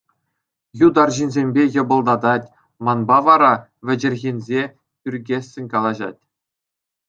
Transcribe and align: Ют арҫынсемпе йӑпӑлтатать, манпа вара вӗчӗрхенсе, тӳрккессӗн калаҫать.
Ют 0.83 0.95
арҫынсемпе 1.03 1.63
йӑпӑлтатать, 1.75 2.49
манпа 2.87 3.19
вара 3.29 3.53
вӗчӗрхенсе, 3.91 4.61
тӳрккессӗн 5.01 5.65
калаҫать. 5.79 6.21